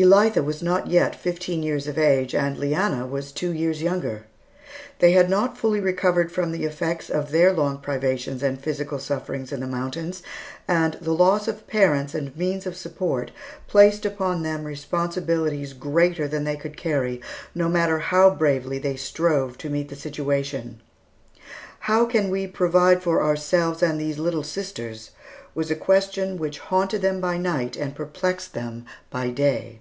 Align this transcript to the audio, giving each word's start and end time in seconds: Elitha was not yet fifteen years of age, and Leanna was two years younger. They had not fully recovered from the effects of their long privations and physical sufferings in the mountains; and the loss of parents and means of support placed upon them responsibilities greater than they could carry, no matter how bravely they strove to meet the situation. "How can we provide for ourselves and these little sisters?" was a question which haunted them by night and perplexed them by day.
Elitha 0.00 0.44
was 0.44 0.62
not 0.62 0.86
yet 0.86 1.16
fifteen 1.16 1.60
years 1.60 1.88
of 1.88 1.98
age, 1.98 2.32
and 2.32 2.56
Leanna 2.56 3.04
was 3.04 3.32
two 3.32 3.52
years 3.52 3.82
younger. 3.82 4.26
They 5.00 5.10
had 5.10 5.28
not 5.28 5.58
fully 5.58 5.80
recovered 5.80 6.30
from 6.30 6.52
the 6.52 6.62
effects 6.64 7.10
of 7.10 7.32
their 7.32 7.52
long 7.52 7.78
privations 7.78 8.40
and 8.40 8.60
physical 8.62 9.00
sufferings 9.00 9.50
in 9.50 9.58
the 9.58 9.66
mountains; 9.66 10.22
and 10.68 10.94
the 11.00 11.10
loss 11.10 11.48
of 11.48 11.66
parents 11.66 12.14
and 12.14 12.36
means 12.36 12.64
of 12.64 12.76
support 12.76 13.32
placed 13.66 14.06
upon 14.06 14.44
them 14.44 14.62
responsibilities 14.62 15.72
greater 15.72 16.28
than 16.28 16.44
they 16.44 16.54
could 16.54 16.76
carry, 16.76 17.20
no 17.52 17.68
matter 17.68 17.98
how 17.98 18.30
bravely 18.30 18.78
they 18.78 18.94
strove 18.94 19.58
to 19.58 19.68
meet 19.68 19.88
the 19.88 19.96
situation. 19.96 20.80
"How 21.80 22.06
can 22.06 22.30
we 22.30 22.46
provide 22.46 23.02
for 23.02 23.20
ourselves 23.20 23.82
and 23.82 24.00
these 24.00 24.16
little 24.20 24.44
sisters?" 24.44 25.10
was 25.56 25.72
a 25.72 25.74
question 25.74 26.38
which 26.38 26.60
haunted 26.60 27.02
them 27.02 27.20
by 27.20 27.36
night 27.36 27.76
and 27.76 27.96
perplexed 27.96 28.54
them 28.54 28.86
by 29.10 29.30
day. 29.30 29.80